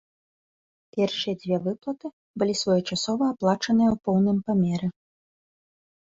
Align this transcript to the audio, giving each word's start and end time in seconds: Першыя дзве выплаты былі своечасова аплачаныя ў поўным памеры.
Першыя 0.95 1.33
дзве 1.41 1.57
выплаты 1.65 2.07
былі 2.43 2.55
своечасова 2.61 3.25
аплачаныя 3.33 3.89
ў 3.91 3.97
поўным 4.09 4.37
памеры. 4.49 4.87